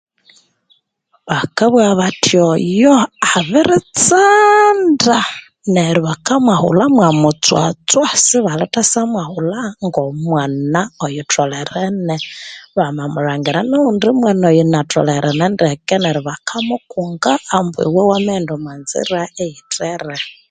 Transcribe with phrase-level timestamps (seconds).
[1.27, 2.93] Bakabugha bathi oyo
[3.35, 5.19] abiritsa ah nda
[5.73, 12.15] neryo bakamwahulhamwa mutswatswa sibali thasya mwahulha ngo mwana oyutholerene
[12.77, 20.15] bamamulhangira noghundi mwana oyunatholerene ndeke neryo baka mukunga ambu iwe wamaghenda omwa nzira eyithere